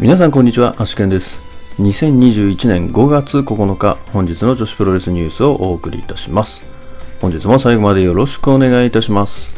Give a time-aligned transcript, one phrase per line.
[0.00, 1.42] 皆さんこんにちは、アシケンです。
[1.78, 6.64] 2021年5月9日、本日の女子プロレスニュースをお送りいたします。
[7.20, 9.54] 本日も最後までよろしくお願いいたします。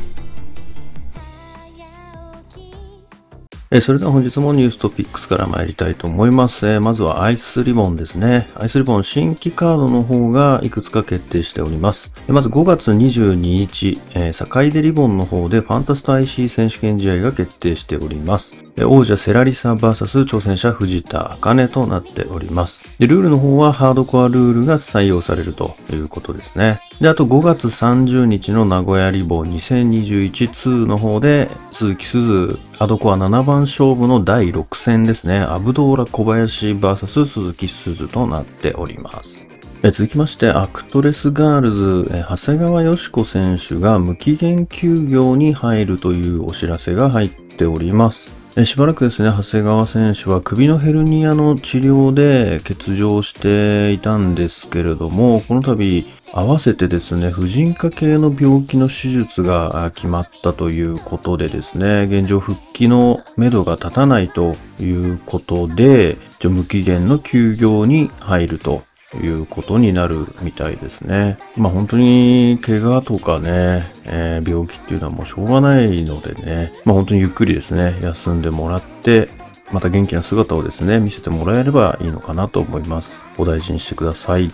[3.70, 6.66] えそれでは本日もニューストピックスから参りたいと思います。
[6.66, 8.50] えまずはアイスリボンですね。
[8.56, 12.12] アイスリボン新規カードの方がいくつか決定しております。
[12.28, 18.71] えまず5月22日、えー、坂出リボンの方でファンタスト IC 選手権試合が決定しております。
[18.80, 22.82] 王者セラリサ VS 挑戦者藤田茜となっております。
[22.98, 26.80] で、ルールの方はハードコアルールが採用されるということですね。
[27.00, 35.40] で、あと5月30日の名古屋リボン2021-2の方で、鈴季すず、ハードコア7番勝負の第6戦ですね。
[35.40, 39.46] アブドーラ小林 VS 鈴木鈴となっております。
[39.82, 48.41] 続きまして、アクトレスガールズ、長谷川よし子選手が無期限休業に入るというお知らせが入っております。
[48.64, 56.04] しばらくですね、長谷川選手は首のヘルニアの治療で欠場していたんですけれども、この度
[56.34, 68.82] 合わせてですね、婦人科系の病気の手術が決まったということでですね、現状復帰の目処が立たないということで、無期限の休業に入ると。
[69.18, 71.38] いうことになるみたいですね。
[71.56, 79.28] まあ本当に怪我とかね、えー病気っていうのはもうしょうがないのでね、まあ本当にゆっくりですね、休んでもらって、
[79.72, 83.22] また元気な姿をですね、見せてもらえればいいのかなと思います。
[83.38, 84.50] お大事にしてください。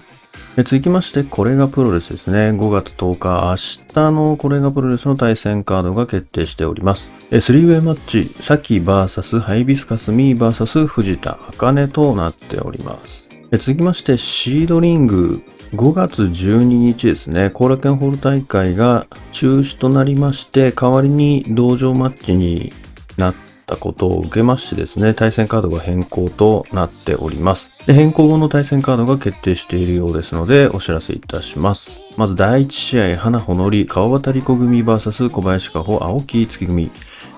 [0.56, 2.50] え続きまして、これがプロレスですね。
[2.50, 7.10] 5月10日、明日のこれがプロレスの対戦カードが決定しております。
[7.30, 13.27] え3ウェイマッチ、サキ VS ハイビスカスミー VS 藤田茜となっております。
[13.56, 22.74] 続きまして、シードリング、5月12日ですね、後楽園ホール大会が中止となりまして、代わりに道場マッチに
[23.16, 23.34] なっ
[23.66, 27.72] たことを受けましてですね、対戦カードが変更となっております。
[27.86, 32.00] で変更後の対戦カードが決定しているようですので、お知らせいたします。
[32.18, 36.90] まず第1試合、花ほのり、川端理子組 VS 小林加穂、青木月組。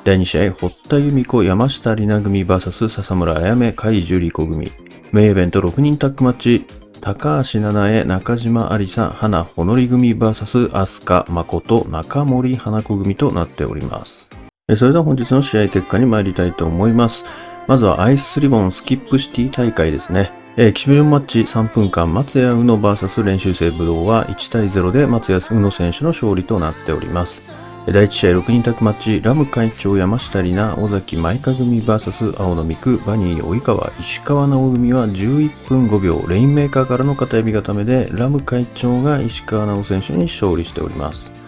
[0.02, 4.72] 第2試合、堀田由美子、山下里奈組 VS 笹村あやめ、海樹里子組。
[5.12, 6.64] メインイベント6人タッグマッチ、
[7.00, 14.30] 高橋七重、中島有沙、花ほのり組 VS 飛鳥誠、中森花子組となっております。
[14.76, 17.24] それでは本日の試合結果に参りたいと思います。
[17.66, 20.30] まずはアイスリボンスキップシティ大会ですね。
[20.56, 27.52] えエキシビジョンマッチ3分間松谷宇野 VS 練習生武道は1対0で松谷宇野選手の勝利となっております。
[27.86, 41.40] 第1試合6人タッグマッチラム会長山下里奈尾崎舞香組 VS 青野美久バニー及川石川直組は11分5秒レインメーカーからの片指固めでラム会長が石川直選手に勝利しております。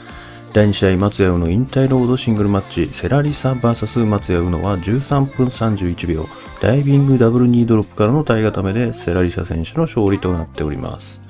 [0.54, 6.26] 第2試合松谷宇野引退ロードシングルマッチセラリサ VS 松谷宇野は13分31秒
[6.60, 11.22] ダイビングダブルニードロップからの体固めでセラリサ選手の勝利となっております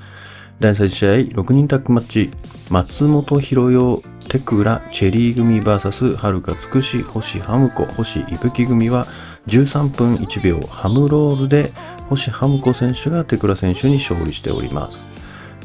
[0.59, 1.09] 第3試合
[1.41, 2.31] 6人タッグマッチ
[2.69, 9.05] 松本博代テクラチェリー組 VS はるかつくし星ハムコ星いぶき組は
[9.47, 11.69] 13分1秒ハムロールで
[12.09, 15.09] 星ハムコ選手がテクラ選手に勝利しております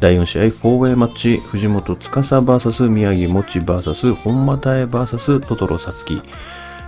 [0.01, 6.23] 第4試合、フォーウェイマッチ、藤本司 VS 宮城もち VS 本間太 VS トトロさつき。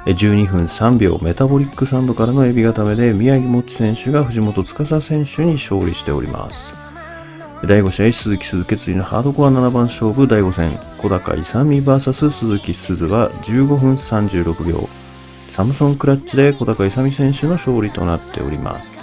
[0.06, 6.89] 12分3秒メタボリックサンドからのエビ固めで宮城もち選手が藤本司選手に勝利しております。
[7.62, 14.88] 第5試合、鈴木鈴決意のハードコア7番勝負第5戦、小高勇美 VS 鈴木鈴は15分36秒。
[15.50, 18.98] サムソンクラッチで小高勇美選手の勝利となっております。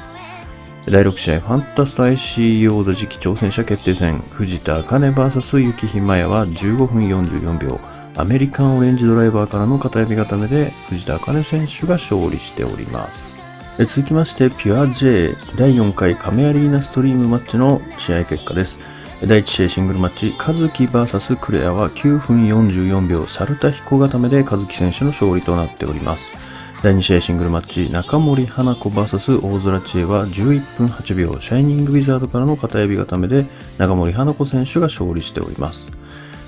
[0.88, 7.79] 第6試合、ファンタスト IC 王座次期挑戦者決定戦、藤田茜 VS 雪ひまやは15分44秒、
[8.16, 13.36] アメリカンオレンジドライバーからの片指固めで藤田茜選手が勝利しております。
[13.85, 18.79] 続きまして、ピュア J 第4回亀アリーナストリームマッチの試合結果です。
[19.21, 26.33] 第1試合シングルマッチ、和樹 VS クレアは9分44秒、サルタヒコ固めで和樹選手の勝利となっております。
[26.81, 33.46] 第2試合シングルマッチ、中森花子 VS 大空知恵は11分8秒、シャイニングウィザードからの片指固めで
[33.78, 35.97] 中森花子選手が勝利しております。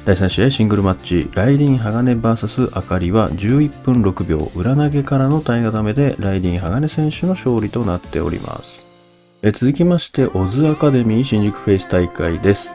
[0.10, 8.88] 第3試合シングルマッチ、ライディン鋼 VS あかりは11分6秒、裏投げからの体固めでライディン鋼選手の勝利となっております。
[9.44, 12.72] え続きまして、オズアカデミー新宿フェイス大会です。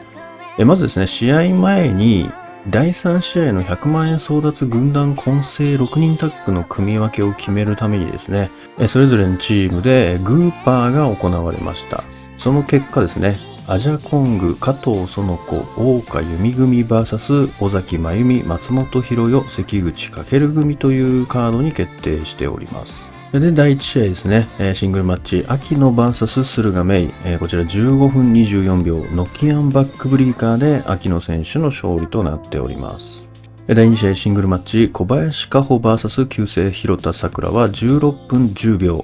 [0.57, 2.29] えまずですね、試合前に、
[2.69, 8.49] 第3試合の100万円争奪軍団混成6人タッグの組み分けを決めるためにですね、
[8.87, 12.01] それぞれのチームでグーパーが行われました。
[12.37, 13.35] その結果ですね、
[13.67, 23.09] アジャコング、加藤園子、大岡由美組 VS 尾崎真由美、松本博代、関口翔組というカードに決定しております。
[23.31, 33.27] で、第1試合ですね、シングルマッチ、秋野 VS 駿河メイ、えーこちら15分24秒、ノキアンバックブリーカーで秋野選手の勝利となっております。
[33.65, 39.03] 第2試合シングルマッチ、小林加穂 VS 旧姓広田桜は16分10秒、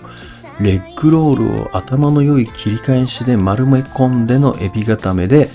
[0.60, 5.48] レッグロールを頭の良い切り返しで丸め込んでのエビ固めで、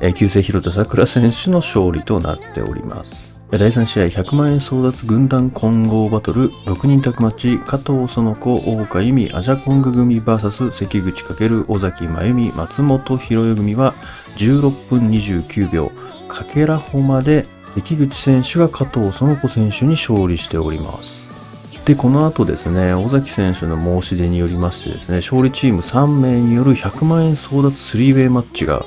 [0.00, 3.32] え旧姓広田桜選手の勝利となっております。
[3.58, 13.92] 第3試合100万円争奪軍団混合バトル6人タッグマッチ加藤園子大岡由美アジャコング組 VS 関口×尾崎真由美松本博代組は
[14.38, 15.92] 16分29秒
[16.28, 17.44] かけらほまで
[17.74, 21.31] 関口選手が加藤園子選手に勝利しております
[21.84, 28.84] で、この後ですね、尾崎選手の申し出によりましてですね、勝利チーム3名による100万円争奪スリーウェイマッチが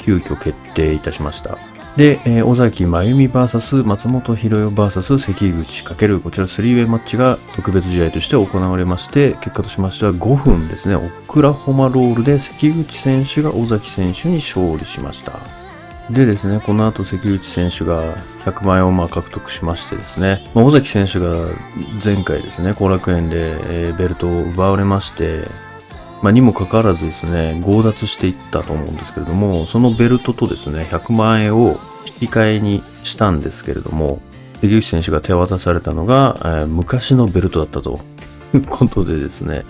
[0.00, 1.56] 急遽決定いたしました。
[1.96, 11.00] で、えー尾崎真由美 VS 松本博代 VS 関口×こちらスリーウェイマッチが特別試合として行われまして、結果としましては5分ですね、オ
[11.30, 15.63] クラホマロールで関口選手が尾崎選手に勝利しました。
[16.10, 21.48] でですね、この後関口選手が100万円をまあ獲得しましてですね、まあ尾崎選手が
[22.04, 25.44] 前回ですね、後楽園で、ベルトを奪われまして、
[26.22, 31.76] まあ、にもかかわらずですね、強奪していったと思うんですけれども、そのベルトとですね、100万円を
[32.20, 34.20] 引き換えにしたんですけれども、
[34.60, 37.98] 関口選手が手渡されたのが、えー昔のベルトだったと
[38.54, 39.64] いうことでですね、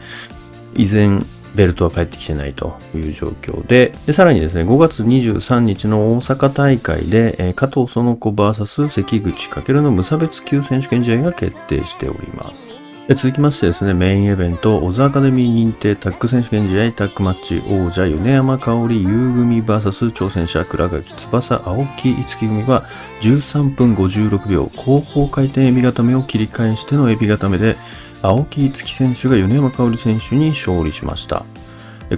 [0.76, 12.74] 依然ベルトは返ってきてないという状況で、でさらにですね、5月23日の大阪大会で、えー加藤園子 VS 関口×の無差別級選手権試合が決定しております。
[13.10, 22.88] 続きましてですね、メインイベント、オズアカデミー認定タッグ選手権試合タッグマッチ、王者、米山香織、優組 VS 挑戦者、倉垣翼、青木五木組は
[23.20, 27.76] 13分56秒、後方回転エビ固めを切り返してのエビ固めで、
[28.24, 31.44] 青木五木選手が米山香織選手に勝利しました。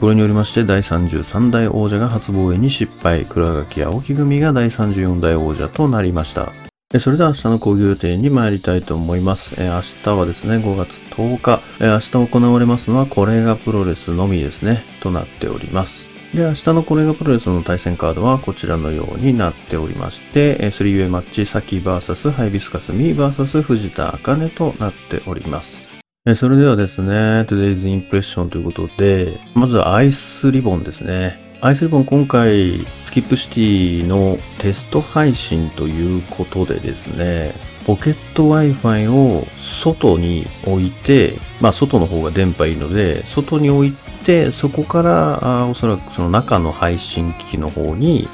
[0.00, 6.53] これによりまして第33代王者が初防衛に失敗、倉垣青木組が第34代王者となりました。
[7.00, 9.56] それでは明日の講義予定に参りたいと思います。
[9.58, 16.06] 明日はですね、5月10日、明日行われますのはこれがプロレスのみですね、となっております。
[16.32, 25.96] で、明日のこれがプロレスの対戦カードはこちらのようになっておりまして、3ウェイマッチ、サキ VS ハイビスカスミー VS 藤田茜となっております。
[26.34, 27.12] それではですね、
[27.43, 31.38] Today's Impression ということで、まずはアイスリボンですね。
[31.61, 37.52] アイスリボン今回、スキップシティのテスト配信ということでですね、
[37.87, 43.93] ポケット Wi-Fi を外に置いて、まあ外の方が電波いいので、外に置い
[44.25, 48.28] て、そこからあおそらくその中の配信機器の方に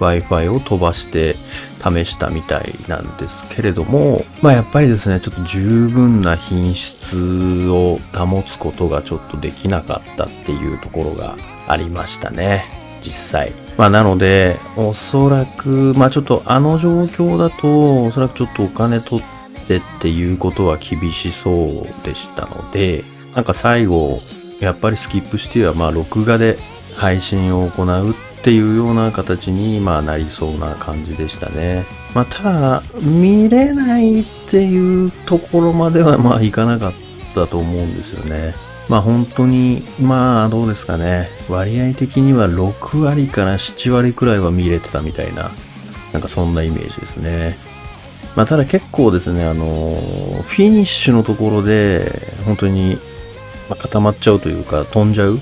[0.00, 1.36] Wi-Fi を飛ばして
[1.82, 11.36] 試したみたいなんですけれども、まあやっぱりですね、ちょっと十分な品質を保つことがちょっとできなかったっていうところが
[11.68, 12.64] ありましたね、
[13.00, 13.52] 実際。
[13.76, 23.04] まあなので、おそらく、まあちょっとあの状況だと、おそらくちょっとお金取ってっていうことは厳しそうでしたので、
[23.34, 24.20] なんか最後、
[24.60, 26.58] やっぱりスキップシティはまあ録画で
[26.96, 28.14] 配信を行うっ
[28.44, 31.86] っていうような形にまあなりそうな感じでしたね。
[32.14, 36.92] まあただ、見れないっていうところまではまあいかなかっ
[37.34, 38.54] たと思うんですよね。
[38.90, 41.30] まあ本当に、まあどうですかね。
[41.48, 45.50] 割合的には6割から7割くらいは見れてたみたいな、
[46.12, 47.56] なんかそんなイメージですね。
[48.36, 52.98] まあただ結構ですね、あの、フィニッシュのところで、本当に、
[53.70, 55.40] ま、固まっちゃうというか飛んじゃう。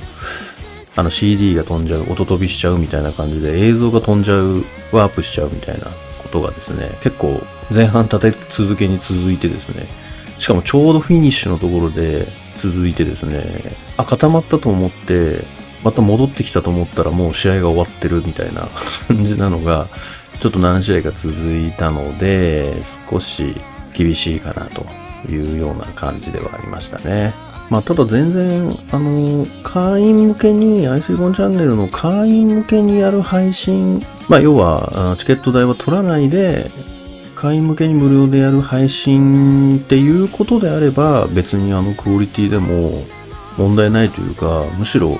[0.94, 5.86] あの CD が飛んじゃう、音飛びしちゃうみたいな感じで映像が飛んじゃう、ワープしちゃうみたいな
[6.22, 7.40] ことがですね、結構
[7.74, 9.86] 前半立て続けに続いてですね、
[10.38, 15.44] しかもちょうどフィニッシュのところで続いてですね、あ、固まったと思って、
[15.82, 18.68] また戻ってきたと思ったらもう試合が終わってるみたいな
[19.08, 19.86] 感じなのが、
[20.40, 22.74] ちょっと何試合か続いたので、
[23.08, 23.54] 少し
[23.94, 24.86] 厳しいかなと
[25.30, 27.32] いうような感じではありましたね。
[27.72, 36.70] まあ、ただ全然、あの、会員向けに、アイスリボンチャンネルの会員向けにやる配信、まあ、要は、チケット代は取らないで、
[37.34, 43.04] 会員向けに無料でやる配信っていうことであれば、別にあのクオリティでも
[43.56, 45.18] 問題ないというか、むしろ、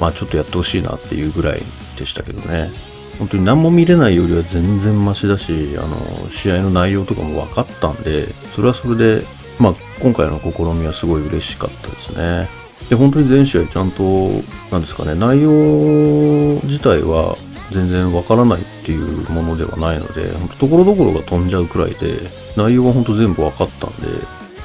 [0.00, 1.62] まあちょっとやってほしいなっていうぐらい
[1.98, 2.70] でしたけどね。
[3.18, 8.26] 本当に何も見れないよりは全然マシだし、あの、試合の内容とかも分かったんで、
[8.56, 12.48] それはそれで、まあ今回の試みはすごい嬉しかったですね。
[12.88, 14.02] で、本当に全試合ちゃんと、
[14.70, 17.36] なんですかね、内容自体は
[17.70, 24.08] 全然わからないっていうものではないので、ほんとところどころが飛んじゃうくらいで、内容は本当全部わかったんで、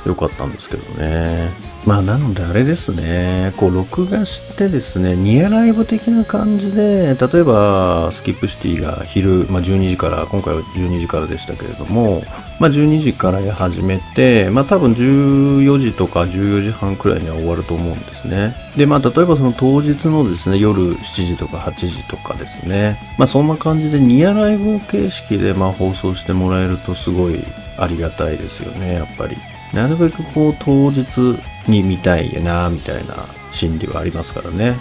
[0.06, 1.69] よかったんですけどね。
[1.90, 12.22] まあなのであれですね、こう録画してですね、ニアライブ的な感じで、例えばスキップシティが昼、まあ、12時から、今回は12時からでしたけれども、
[12.60, 18.54] まあ12時から始めて、まあ多分14時とか14時半くらいには終わると思うんですね。
[18.78, 27.40] で、まあ例えばその当日のですね、夜7時とか8時とかですね、まあそんな感じでニアライブ形式でま放送してもらえるとすごい
[27.80, 29.36] ありがたいですよね、やっぱり。
[29.74, 31.04] なるべくこう当日
[31.68, 33.16] に見たいよなみたいな
[33.52, 34.78] 心理はありますからね。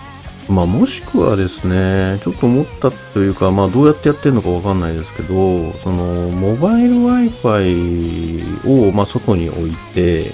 [0.49, 10.33] まあもしくはですね、ちょっと思ったというか、まあどうやってやってるのかわかんないですけど、そのモバイル Wi-Fi をまあ外に置いて、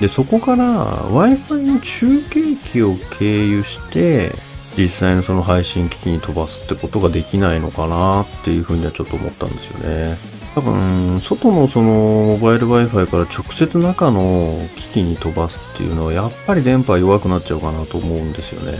[0.00, 4.32] で、そこから Wi-Fi の中継機を経由して、
[4.76, 10.37] 実際のその配信機器に飛ばすってことができないのかなっていうふうにはちょっと思ったんですよね。
[10.58, 18.78] 多分、外のそのモバイル Wi-Fi から直接中の機器に飛ばすっていうのはやっぱり電波弱くなっちゃうかなと思うんですよね。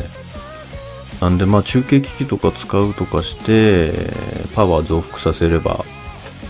[1.21, 3.93] なんでまあ中継機器とか使うとかして
[4.57, 5.85] パワー増幅させれば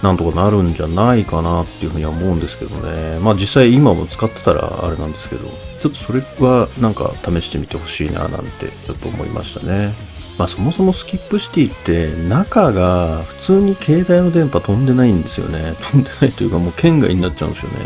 [0.02, 3.18] なんとかなるんじゃないかなっていうふうには思うんですけどね。
[3.18, 5.46] まあ実際今も使ってたらあれなんですけど、
[5.82, 9.92] ちょっとそれはなんか試してみてほしいななんてちょっと思いましたね。
[10.38, 15.74] まあそもそもスキップシティって中が普通に携帯の電波飛んでないんですよね。
[15.80, 17.76] 飛んでないというかもう圏外になっちゃうんですよね。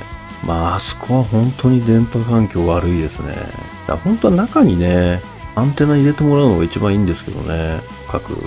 [0.45, 3.35] まああそこは本当に電波環境悪いですね。
[3.87, 5.21] だ本当は中にね、
[5.55, 7.81] アンテナ入れてもらうのが一番いいんですけどね。
[8.09, 8.43] 各キ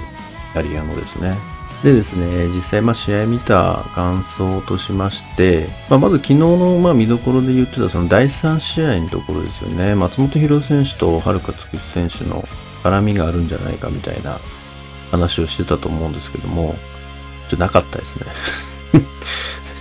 [0.54, 1.36] ャリアのですね。
[1.84, 9.96] でですね、実際まあ試合見た感想としまして、まあ、まず昨日のま見どころで言ってたその第3試合のところですよね。
[9.96, 12.48] 松本博選手と遥つくし選手の
[12.86, 14.40] 絡みがあるんじゃないかみたいな
[15.10, 16.76] 話をしてたと思うんですけども、
[17.50, 18.26] ちょ、なかったですね。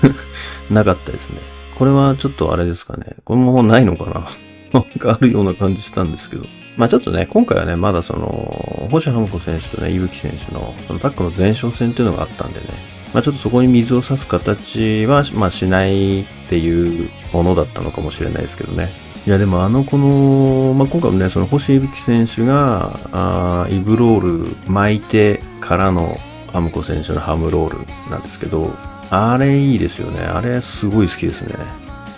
[0.70, 1.40] なかったですね。
[1.78, 3.16] これはちょっとあれですかね。
[3.24, 4.26] これもないのかな
[4.72, 6.46] なんかあるような感じしたんですけど。
[6.76, 12.66] まあちょっとね、今回はね、まだその、星浜子選手とね、伊吹選手の、そのタックの前哨戦っていうのがあったんでね、
[13.12, 18.88] まあちょっとそこに水を差す形は、まあしないっていうものだったのかもしれないですけどね。
[19.26, 26.18] いやでもあのこの、まあ、今回もね、その星吹選手が、あイブロール巻いてからの
[26.52, 28.70] ハムコ選手のハムロールなんですけど、
[29.08, 30.20] あれいいですよね。
[30.20, 31.54] あれすごい好きですね。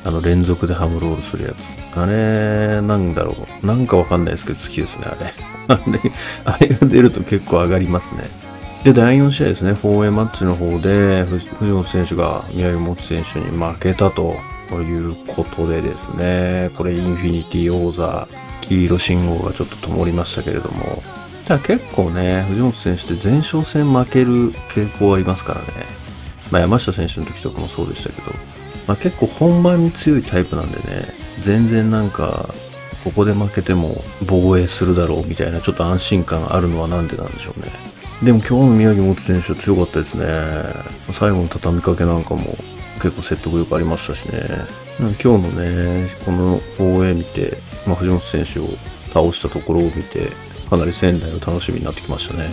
[0.05, 1.69] あの連続でハムロールするやつ。
[1.97, 3.67] あれ、なんだろう。
[3.67, 5.33] なんかわかんないですけど好きですね、あれ。
[5.69, 6.13] あれ、
[6.45, 8.25] あれが出ると結構上がりますね。
[8.83, 14.35] で、第4試合ですね、4A マッチの方で、藤本選手が宮城本選手に負けたと。
[14.69, 18.29] ということでですね、これインフィニティ王座、
[18.63, 21.03] 黄色信号がちょっと灯りましたけれども、
[21.47, 25.67] ただ結構ね、藤本選手って前哨戦負ける傾向ありますからね。
[26.51, 28.33] まあ山下選手の時とかもそうでしたけど、
[28.87, 31.05] まあ結構本番に強いタイプなんでね、
[31.41, 32.47] 全然なんか、
[33.05, 33.95] ここで負けても
[34.27, 37.71] 防衛するだろうみたいなちょっと安心感あるのはなんでなんでしょうね。
[38.25, 40.27] でも今日の宮城本選手は強かったですね。
[41.13, 42.43] 最後の畳みかけなんかも
[43.03, 44.43] 結構説得力ありましたしね。
[44.99, 48.69] 今日のね、この放映見て、まあ、藤本選手を
[49.13, 50.31] 倒したところを見て、
[50.69, 52.51] かなり仙台の楽しみになってきましたね。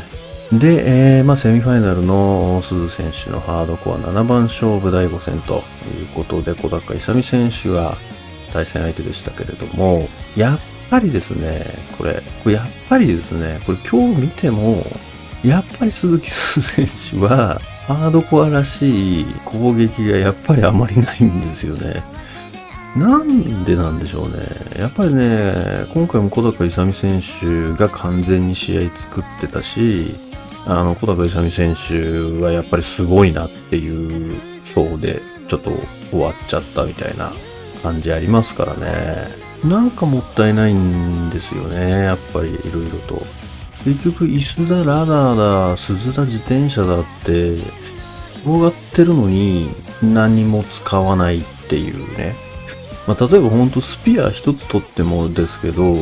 [0.51, 5.63] で、えー、まあ、セミファイナルの鈴選手のハードコア7番勝負第5戦と
[5.99, 7.97] いうことで、小高勇選手が
[8.51, 10.59] 対戦相手でしたけれども、やっ
[10.89, 11.65] ぱりですね、
[11.97, 14.85] これ、これやっぱりですね、これ今日見ても、
[15.43, 22.03] やっぱり鈴木鈴選手は、ハードコアらしい攻撃がやっぱりあまりないんですよね。
[22.95, 24.45] なんでなんでしょうね。
[24.77, 25.53] やっぱりね、
[25.93, 30.15] 今回も小高勇選手が完全に試合作ってたし、
[30.65, 35.71] あの、小高勇選手はやっぱりすごいなっていう層で、ちょっと
[36.09, 37.33] 終わっちゃったみたいな
[37.81, 39.27] 感じありますからね。
[39.63, 41.89] なんかもったいないんですよね。
[41.89, 43.25] やっぱりいろいろと。
[43.85, 47.55] 結局椅子だ、ラダーだ、鈴だ、自転車だって、
[48.43, 49.69] 転がってるのに
[50.01, 52.35] 何も使わないっていうね。
[53.07, 55.95] まあ、例えばほんとスピア一つ取ってもですけど、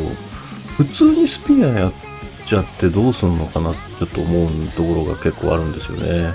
[0.77, 1.93] 普通にスピアやっ
[2.45, 6.33] ちゃってどうすんのかなってちょっと思うところが結構あるんですよね。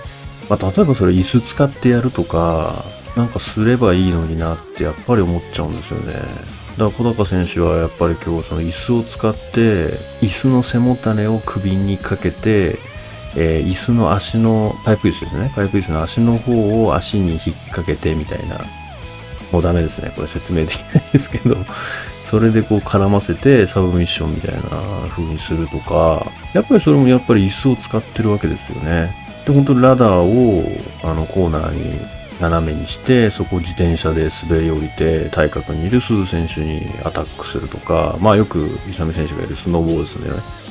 [0.48, 2.84] まあ、例えばそれ椅子使ってやるとか、
[3.16, 6.14] なんかすればいいのになってやっぱり思っちゃうんですよね。
[6.78, 9.88] だから小高選手はやっぱり今日その椅子を使って
[10.20, 12.78] 椅子の背もたれを首にかけて、
[13.36, 15.52] えー、椅子の足のパイプ椅子ですね。
[15.54, 17.40] パイプ椅子の足の方を足に引っ
[17.70, 18.60] 掛けてみたいな。
[19.52, 20.12] もうダメですね。
[20.14, 21.56] これ説明できないですけど。
[22.20, 24.62] それでこう絡ませてサブミッションみたいな
[25.08, 26.26] 風にするとか。
[26.52, 29.14] やっぱりそれもやっぱり椅子を使ってるわけですよね。
[29.46, 30.64] で本当ラダーを
[31.04, 40.30] あのコーナーに斜めにして、そこを自転車で滑り降りて、対角にいる鈴選手にアタックするとか、まあよく勇選手がいるスノーボードですね。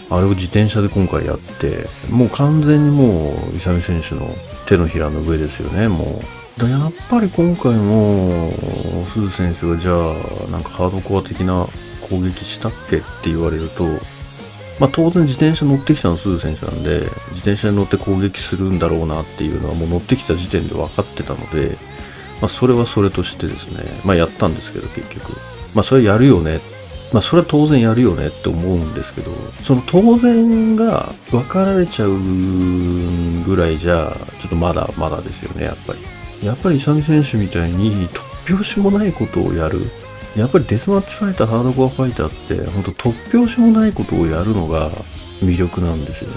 [0.10, 4.36] あれを自転車で今回やって、もう完全にもう勇選手の
[4.68, 6.22] 手のひらの上ですよね、も
[6.58, 6.62] う。
[6.62, 8.52] だやっぱり今回も、
[9.14, 11.68] 鈴選手がじゃあ、なんかハードコア的な
[12.10, 13.84] 攻撃したっけって言われると、
[14.80, 21.78] まあ、当然自転車乗ってきたのすぐ選手なんで、自転車に乗って攻撃するんだろうなっていうのはもう乗ってきた時点で分かってたので、
[22.42, 25.32] まあ、それはそれとしてですね、まあ、やったんですけど結局。
[25.76, 26.60] まあ、それやるよね。
[27.14, 29.32] まあ、それは当然やるよねって思うんですけど、
[29.64, 32.12] その当然が分かられちゃう
[33.46, 36.00] ぐらいじゃ、ちょっとまだまだですよね、やっぱり。
[36.46, 38.22] やっぱり勇選手みたいに突
[38.54, 39.90] 拍子もないことをやる。
[40.36, 44.92] やっぱりデスマッチファイター、ハードコアファイターって、ほんと突拍子もないことをやるのが
[45.42, 46.36] 魅力なんですよね。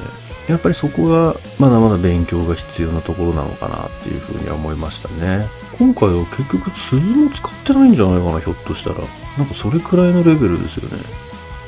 [0.49, 5.47] やっぱりそこがまだまだ勉強が必要なところなのかなっていうふうには思いましたね。
[5.79, 8.97] 今回は結局鈴も使ってないんじゃないかな、ひょっとしたら。
[9.37, 10.99] なんかそれくらいのレベルですよね。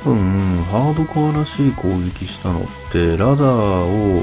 [0.07, 4.23] うん、ハードコアらしい攻撃したのって、ラダーを、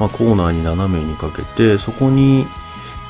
[0.00, 2.46] まあ、コーナーに斜めにかけて、そこに、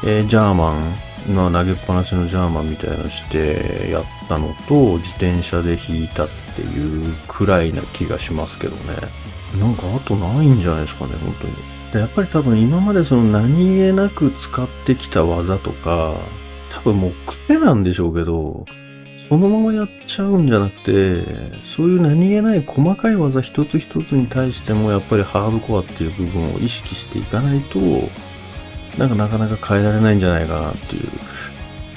[0.05, 0.83] えー、ジャーマン
[1.29, 8.97] まあ、投げっぱなしのジャーマンみたいなのしてやったのと自転車で引いたっていうくらいな気がしますけどね。
[9.59, 11.55] なんかあとないんじゃないですかね本当に。
[11.93, 16.17] でやっぱり多分今までその何気なく使ってきた技とか
[16.71, 18.67] 多分もう癖なんでしょうけど
[19.17, 21.25] そのままやっちゃうんじゃなくて、
[21.65, 27.79] そういう何気ない細かい技一つ一つに対してもやっぱりハードコアっていう部分を意識していかないと、
[28.99, 31.09] なんかなかなか変えられないんじゃないかなっていう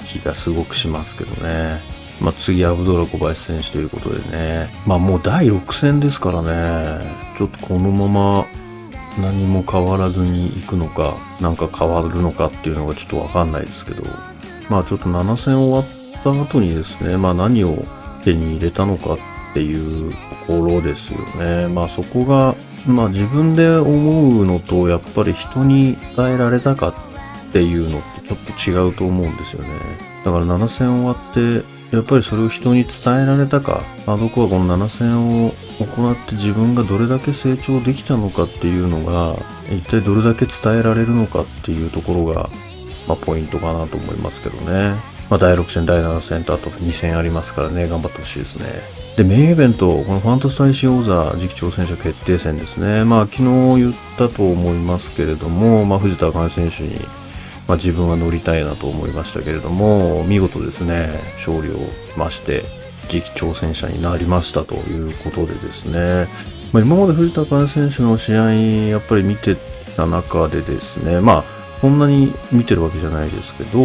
[0.06, 1.82] 気がすごくしますけどね。
[2.20, 4.70] まあ、次、アブドラ小林選手ということでね。
[4.86, 7.06] まあ、もう第6戦ですからね。
[7.38, 8.46] ちょっとこのまま
[9.20, 14.04] 何も変わらずに行くのか、なんか変わるのかっていうのがちょっとわかんないですけど。
[14.70, 17.86] まあ、ちょっと7戦終わった後にですね、まあ、何を
[18.24, 19.18] 手に入れたのかっ
[19.54, 21.68] ていうところですよね。
[21.68, 22.56] まあ、そこが
[22.88, 26.90] まあ自分で思うのとやっぱり人に伝えられたか
[27.50, 29.70] っていうのってちょっと違うと思うんですよね。
[30.24, 39.38] だから7戦終わってやっぱりそれを人に伝えられたか、まあ、僕はこの7戦を行って自分がどれだけ成長できたのかっていうのが
[39.70, 42.46] 一体どれだけ伝えられるのかっていうところが、
[43.08, 45.17] まあ、ポイントかなと思いますけどね。
[45.30, 48.68] まあ、第6戦、第7戦とあと2戦ありますからね、頑張ってほしいですね。
[49.18, 53.04] で、メインイベント、このファンタスタイシー王座次期挑戦者決定戦ですね。
[53.04, 57.00] まあ、昨日言ったと思いますけれども、まあ、藤田茜選手に、
[57.68, 62.64] まあ、自分は乗りたいなと思いましたけれども、見事ですね、勝利をしまして、
[63.10, 66.28] 次期挑戦者になりましたということでですね、
[66.72, 69.58] まあ、今まで藤田茜選手の試合、やっぱり見て
[69.96, 73.80] た中でですね、まあ、そんなに見てるわけじゃないですけど、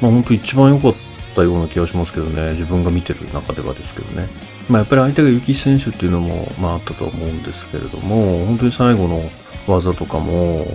[0.00, 0.94] まあ、本当一番良かっ
[1.34, 4.28] たような気がしますけどね、自分が見てる中ではですけどね。
[4.68, 9.22] まあ、やっぱり相手が雪選手っていうのも、まあ、あったと思うんですけれども、本当に最後の
[9.66, 10.66] 技とかも、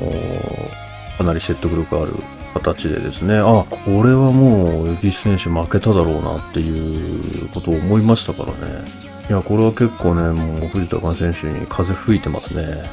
[1.18, 2.14] かなり説得力ある
[2.54, 8.84] 形でですね、あ、これはもう雪選手負けただろうなっていうことを思いましたからね。
[9.30, 12.84] いや、これは結構ね、もう藤田選手に風吹いてますね。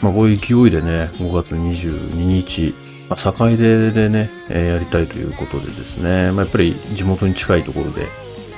[0.00, 2.74] まあ、こういう勢いでね、5月22日、
[3.08, 8.06] まあ、境出でね、え、やりたいということでですね、まあ、やっぱり地元に近いところで、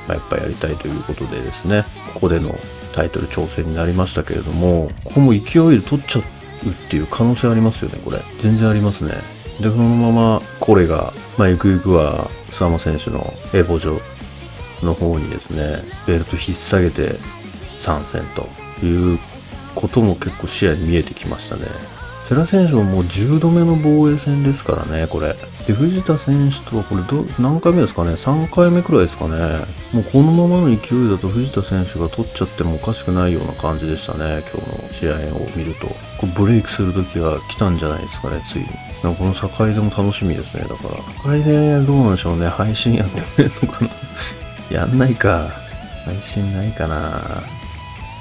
[0.07, 2.55] まあ、やっぱりやりたいということでですね、ここでの
[2.95, 8.19] タイトル挑戦になりましたけれども、ここも勢いで取っちゃうっていう可能性ありますよね、これ。
[8.41, 9.13] 全然ありますね。
[9.61, 14.01] で、このままこれが、まあ、ゆくゆくは、須山選手のエボジョ
[14.83, 17.17] の方にですね、ベルト引っ提げて
[17.81, 18.49] 参戦と
[18.85, 19.19] いう
[19.75, 21.63] ことも結構視野に見えてきましたね。
[22.29, 25.37] 世良選手ももう10度目の防衛戦ですからね、これ。
[25.65, 29.65] で、藤田選手とはこれど、何回目ですかね ?3 回目くらいですかね。
[29.93, 35.87] もうこのままの勢いだと藤田選手が取っちゃってもおかしくないような感じでしたね、今日の試合を見ると。
[35.87, 38.67] こブレイクする時が来たんじゃないですかね、ついに。
[39.15, 40.89] この境でも楽しみですね、だか
[41.29, 41.39] ら。
[41.39, 43.91] 境でどうなんでしょうね、配信やってくれるのかな
[44.77, 45.49] やんないか。
[46.05, 47.21] 配信ないかな。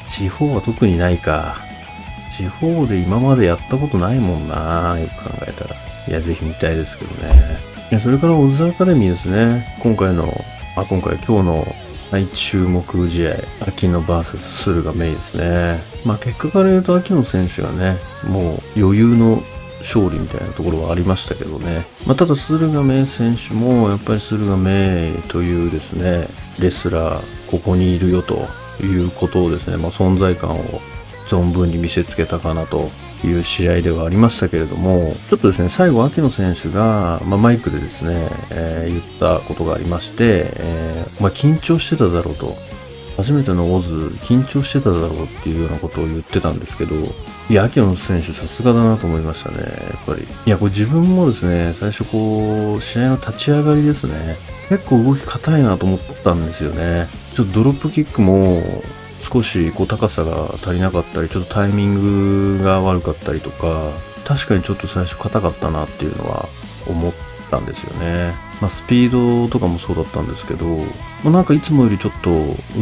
[0.08, 1.58] 地方は特にないか。
[2.36, 5.76] 地方で今までやったことないもんなよく考えたら。
[6.08, 8.00] いや、ぜひ見たいですけどね。
[8.00, 9.78] それからオズアカデミーですね。
[9.80, 10.32] 今回の、
[10.76, 11.68] あ、今回今日の
[12.12, 13.36] 大注目試合、
[13.68, 15.80] 秋野 VS 駿河メイですね。
[16.04, 17.98] まあ結果から言うと秋野選手がね、
[18.30, 19.42] もう余裕の
[19.80, 21.86] 勝利みたいなところはありましたけどね。
[22.06, 26.28] まあ、ただ、駿河メイ選手も、やっぱり駿河メイというですね、
[26.60, 28.48] レスラー、ここにいるよと
[28.84, 30.82] いうことをですね、まあ、存在感を
[31.28, 32.90] 存分に見せつけたかなと
[33.24, 42.56] いう試合ではありましたけれども、ちょっとですね、最後、秋野選手が、まあ、マイクでですね、えー、言ったことがありまして、えー、まあ、緊張してただろうと。
[43.18, 46.96] 初めてのオズ、緊張してただろうっていうようなことを言ってたんですけど、
[47.50, 50.22] いや、秋野選手さすがだなと思いましたね、やっぱり。
[50.22, 54.36] いや、これ自分もですね、最初こう、試合の立ち上がりですね、
[54.68, 57.08] 結構動き硬いなと思ったんですよね。
[57.34, 58.62] ちょっとドロップキックも、
[59.26, 63.92] 少しこう高さが足りなかったり、ちょっとタイミングが悪かったりとか、
[64.26, 66.48] 確かにちょっと最初硬かったなっていうのは
[66.88, 67.14] 思っ
[67.50, 68.34] たんですよね。
[68.62, 70.86] まあ、スピードとかもそうだったんですけど、ま
[71.26, 72.30] あ、なんかいつもよりちょっと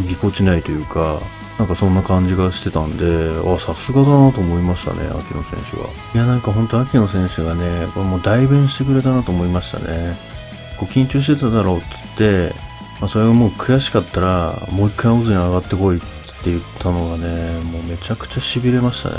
[0.07, 1.19] ぎこちないというか、
[1.59, 5.89] なんかそんな感じがしてたんで、あ、さすがだなと思いましたね、秋野選手は。
[6.13, 10.17] いや、なんか本当秋野選手がね、これもう代弁してくれたなと思いましたね。
[10.79, 12.53] こう緊張してただろうっつって、
[12.99, 16.01] まあ、それがもう悔しかったら、もう一回オズに上がってこいっ
[16.43, 19.15] って言ったのがね、もうめちゃくちゃ痺れましたね。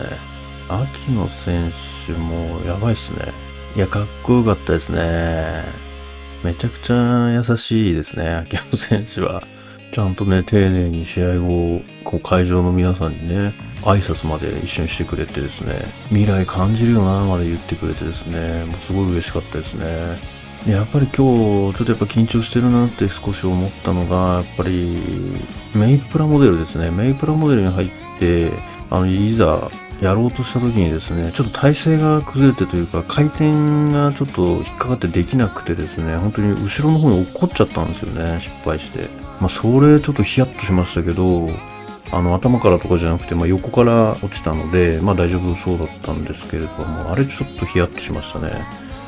[0.69, 1.73] 秋野選
[2.07, 3.33] 手もやばいっすね。
[3.75, 5.65] いや、かっこよかったですね。
[6.43, 9.43] めちゃくちゃ優しいですね、秋野選手は。
[9.91, 15.73] ちゃんとね、丁寧に試合後、こう会場の皆さんにね、挨拶まで一緒にしてくれてですね、
[16.09, 20.44] 未来感じるよなまで言ってくれてですね、もうすごい嬉しかったですね。
[20.67, 24.99] やっぱり今日、ちょっとやっぱ緊張してるなって少し思ったのが、やっぱり、
[25.75, 26.91] メイプラモデルですね。
[26.91, 28.51] メイプラモデルに入って、
[28.89, 33.51] あの、いざやろうとした時にですね、ちょっと体勢が崩れてというか、回転
[33.93, 39.11] がちょっと引っかかってできなくてですね、本当に後ろの方に落っこっちゃったんですよね、失敗して。
[39.41, 41.51] まあ、それちょっとヒヤッとしましたけど、
[42.11, 48.65] あの、頭からとかじゃなくて、まあ、横から落ちたので、まあ、大丈夫そうだったんですけれども、あれちょっとヒヤッとしましたね。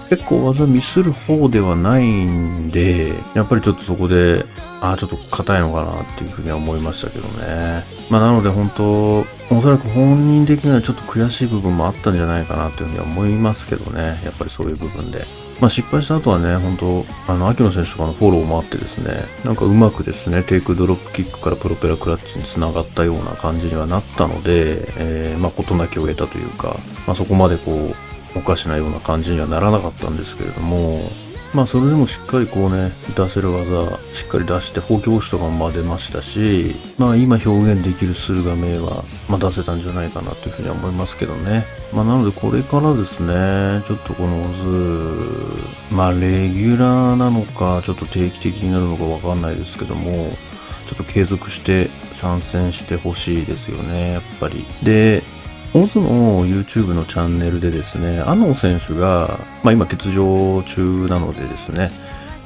[0.09, 4.45] 結構技ミスる方ではないんで、やっぱりちょっとそこで、
[4.81, 7.85] ああ、ちょっと硬いのかなっていうふうには思いましたけどね。
[8.11, 9.25] まあなので本当、お
[9.62, 14.21] そらく本人的にはちょっと悔しい部分もあったんじゃないかなというふうには思いますけどね。
[14.25, 15.25] やっぱりそういう部分で。
[15.61, 31.11] まあ失敗した後はね、本当あの、秋野選手とかのフォローもあってですね、なんかうまくですね、テイクドロップキックからプロペラクラッチにつながったような感じにはなったので、えー、まあ事なきを得たというか、まあそこまでこう、おかしなような感じにはならなかったんですけれども、
[31.55, 41.64] まあそれでもしっかりこうね、出せる技、しっかり出して、放棄防止とかも出ましたし、まあ今表現できる駿河名は、まあ出せたんじゃないかなというふうには思いますけどね。
[41.94, 50.37] まあなのでこれからですね、ちょっとこの図、まあレギュラーなのか、ちょっと定期的になるのかわかんないですけども、
[50.87, 54.66] ちょっと継続して参戦してほしいですよね、やっぱり。
[54.83, 55.22] で、
[55.77, 61.91] オズの YouTube のチャンネルでですね、アノ選手が、まあ、今欠場中なのでですね、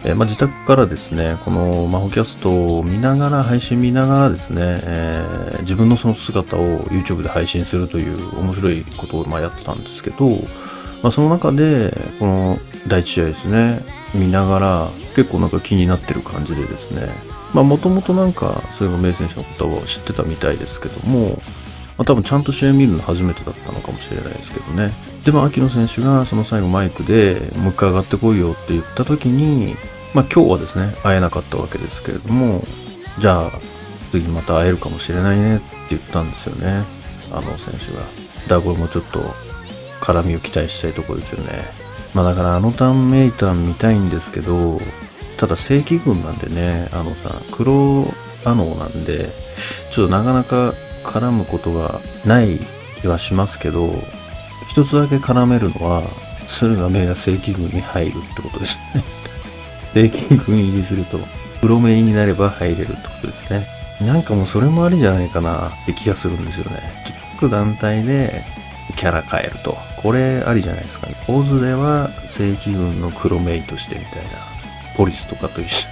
[0.04, 10.30] え、まあ、自宅からですね、このマホキャストを見ながら、配信見ながらですね、えー、自分のその姿を YouTube で配信するという面白いことをまやってたんですけど、
[11.02, 13.80] まあ、その中で、この第一試合ですね、
[14.12, 17.08] 見ながら結構なんか気になってる感じでですね、
[17.54, 21.40] まあもともとなんか、そういう名選手のことを知ってたみたいですけども、
[22.00, 24.90] まあ、多分ちゃんと試合見るの初めてだったのかもしれないですけどね。
[25.22, 29.74] でも、秋野選手がその最後マイクで、もう一回上がってこいよって言った時に、
[30.14, 32.62] まあ今日はですね、会えなかったわけですけれども、
[33.18, 33.50] じゃあ、
[34.12, 36.86] 次また会えるかもしれないねって言ったんですよね。
[37.32, 38.00] あの選手が。
[38.00, 39.20] だからこれもちょっと、
[40.00, 41.52] 絡みを期待したいところですよね。
[42.14, 44.80] まあだからあのターンメイタン見たいんですけど、
[45.36, 48.06] ただ正規軍なんでね、あのさ、黒
[48.46, 49.28] アノなんで、
[49.92, 50.72] ちょっとなかなか
[51.10, 52.58] 絡むことがない
[53.00, 53.92] 気はしますけど、
[54.68, 56.02] 一つだけ絡めるのは、
[56.46, 59.02] 駿河目が正規軍に入るってことですね。
[59.92, 61.18] 正規軍入りすると、
[61.60, 63.66] プロメイになれば入れるってことですね。
[64.00, 66.80] なんかもうそれもありじゃないかなって気がするんですよね。
[67.34, 68.44] 各団体で
[68.96, 69.76] キャラ変えると。
[69.96, 71.14] これありじゃないですかね。
[71.28, 74.30] オズでは正規軍の黒メイとしてみたいな。
[74.96, 75.88] ポリスとかと一緒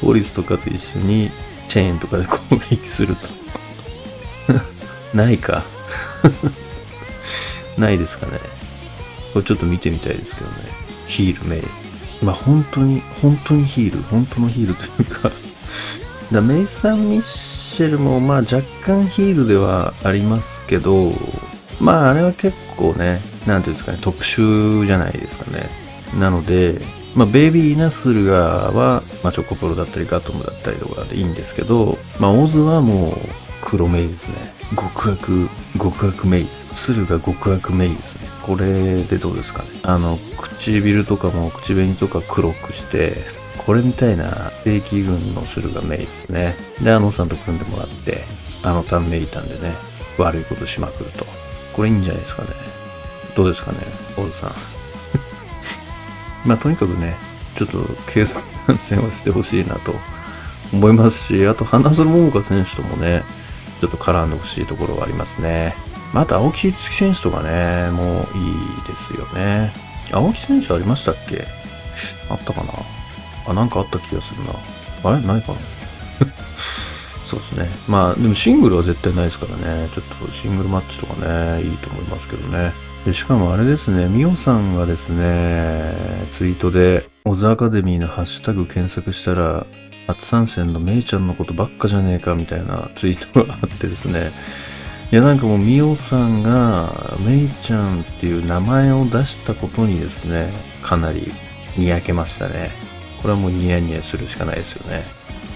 [0.00, 1.30] ポリスとかと一緒に
[1.68, 2.38] チェーンとかで攻
[2.70, 3.28] 撃すると。
[5.14, 5.62] ないか。
[7.78, 8.32] ないですかね。
[9.32, 10.56] これちょっと見てみたいですけどね。
[11.06, 11.62] ヒール、メイ。
[12.24, 15.30] まあ本当に、本当にヒール、本当のヒールというか
[16.32, 21.12] だメイサン・ミッシェルもまあ若干ヒールではありますけど、
[21.80, 25.68] まああれは結構ね、なんていうんですかね、特殊じゃないですかね。
[26.18, 26.80] なので、
[27.18, 33.14] まあ、ベイビーナスルガは、まあ、チョコプロだったりガトムだったりとかでいいんですけど、まあ、オズはもう
[33.60, 34.34] 黒メイですね。
[34.76, 35.48] 極悪、
[35.82, 36.46] 極悪メイ。
[36.72, 38.30] 鶴が極悪メイですね。
[38.42, 39.68] これでどうですかね。
[39.82, 43.16] あの、唇とかも口紅とか黒くして、
[43.66, 46.54] これみたいな正規軍の駿河メイですね。
[46.84, 48.22] で、あのさんと組んでもらって、
[48.62, 49.74] あのタンメリタンでね、
[50.18, 51.26] 悪いことしまくると。
[51.72, 52.50] これいいんじゃないですかね。
[53.34, 53.78] どうですかね、
[54.16, 54.77] オズさん。
[56.48, 57.14] まあとにかくね、
[57.54, 57.78] ちょっと
[58.12, 58.42] 計算
[58.78, 59.94] 戦をしてほしいなと
[60.72, 63.22] 思いますし、あと花園桃香選手ともね、
[63.80, 65.74] ちょっと絡んでほしいところはありますね。
[66.14, 68.22] また青木月選手とかね、もういい
[68.88, 69.72] ですよね。
[70.10, 71.46] 青木選手ありましたっけ？
[72.30, 72.72] あったかな？
[73.46, 74.54] あ、なんかあった気がするな。
[75.04, 75.26] あれ？
[75.26, 75.58] ないかな？
[77.26, 77.68] そうですね。
[77.88, 79.88] まあ、でもシングルは絶対ないですからね。
[79.94, 82.72] ちょっとシングルマッチとかね、いいと思いますけどね。
[83.08, 85.94] でしかもあれですね、ミオさんがですね、
[86.30, 89.64] ツイートで、オズアカデミーのハッシュタグ検索したら、
[90.06, 94.30] 初参戦のメイちゃんのことばっかじゃねえかみたいなツイートがあってですね、
[95.10, 101.32] いやなんかもうミオさんがメイちゃんっていう名前を出したことにですね、かなり
[101.78, 102.70] にやけましたね。
[103.22, 105.02] これはもうニヤニヤするしかないですよね。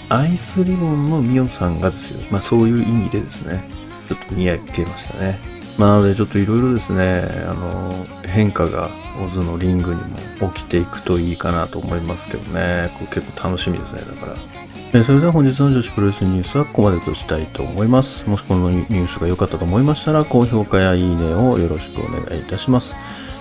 [0.08, 2.20] アイスリボンのミオさんがですよ。
[2.30, 3.68] まあそういう意味でですね、
[4.08, 5.61] ちょっとにやけましたね。
[5.78, 8.90] まあ、なのでちょっといろいろですね、あの、変化が
[9.24, 10.00] オズのリングに
[10.40, 12.90] も起きていくといいかなと思いますけどね。
[12.98, 14.36] これ結構楽しみですね、だから。
[14.94, 18.28] えそれでは本日の女子プロレスニュースはここまでとしたいと思います。
[18.28, 22.94] もしこのニュースが良かったと思いましたら、高評価やいいねをよろしくお願いいたします。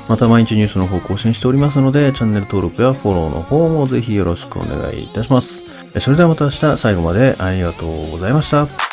[0.07, 5.63] また毎日ニュースの方更新しておりますので、チャンネル登録やフォローの方もぜひよろしくお願いいたします。
[5.99, 8.90] それではまた明日最後までありがとうございました。